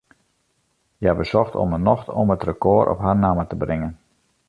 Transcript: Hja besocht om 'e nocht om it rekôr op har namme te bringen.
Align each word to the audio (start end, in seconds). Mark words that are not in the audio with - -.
Hja 0.99 1.11
besocht 1.19 1.55
om 1.63 1.73
'e 1.75 1.79
nocht 1.89 2.07
om 2.21 2.33
it 2.35 2.47
rekôr 2.49 2.85
op 2.93 2.99
har 3.05 3.17
namme 3.23 3.43
te 3.49 3.55
bringen. 3.63 3.93